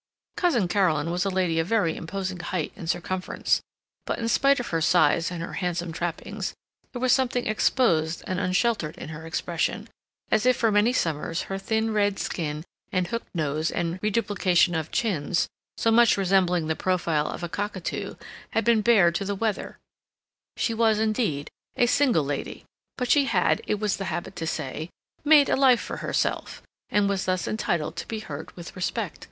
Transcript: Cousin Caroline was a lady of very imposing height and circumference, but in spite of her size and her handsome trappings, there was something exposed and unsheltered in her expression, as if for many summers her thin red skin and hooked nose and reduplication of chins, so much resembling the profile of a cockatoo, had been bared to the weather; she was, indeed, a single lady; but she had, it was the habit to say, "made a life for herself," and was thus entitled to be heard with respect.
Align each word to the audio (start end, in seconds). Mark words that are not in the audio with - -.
Cousin 0.35 0.67
Caroline 0.67 1.11
was 1.11 1.25
a 1.25 1.29
lady 1.29 1.59
of 1.59 1.67
very 1.67 1.95
imposing 1.95 2.39
height 2.39 2.71
and 2.75 2.89
circumference, 2.89 3.61
but 4.07 4.17
in 4.17 4.27
spite 4.27 4.59
of 4.59 4.69
her 4.69 4.81
size 4.81 5.29
and 5.29 5.43
her 5.43 5.53
handsome 5.61 5.91
trappings, 5.91 6.55
there 6.91 6.99
was 6.99 7.13
something 7.13 7.45
exposed 7.45 8.23
and 8.25 8.39
unsheltered 8.39 8.97
in 8.97 9.09
her 9.09 9.27
expression, 9.27 9.87
as 10.31 10.47
if 10.47 10.57
for 10.57 10.71
many 10.71 10.91
summers 10.91 11.43
her 11.43 11.59
thin 11.59 11.93
red 11.93 12.17
skin 12.17 12.63
and 12.91 13.09
hooked 13.09 13.29
nose 13.35 13.69
and 13.69 13.99
reduplication 14.01 14.73
of 14.73 14.89
chins, 14.89 15.47
so 15.77 15.91
much 15.91 16.17
resembling 16.17 16.65
the 16.65 16.75
profile 16.75 17.27
of 17.27 17.43
a 17.43 17.47
cockatoo, 17.47 18.15
had 18.53 18.65
been 18.65 18.81
bared 18.81 19.13
to 19.13 19.23
the 19.23 19.35
weather; 19.35 19.77
she 20.57 20.73
was, 20.73 20.97
indeed, 20.99 21.51
a 21.75 21.85
single 21.85 22.23
lady; 22.23 22.65
but 22.97 23.07
she 23.07 23.25
had, 23.25 23.61
it 23.67 23.75
was 23.75 23.97
the 23.97 24.05
habit 24.05 24.35
to 24.35 24.47
say, 24.47 24.89
"made 25.23 25.47
a 25.47 25.55
life 25.55 25.79
for 25.79 25.97
herself," 25.97 26.63
and 26.89 27.07
was 27.07 27.25
thus 27.25 27.47
entitled 27.47 27.95
to 27.95 28.07
be 28.07 28.17
heard 28.21 28.51
with 28.57 28.75
respect. 28.75 29.19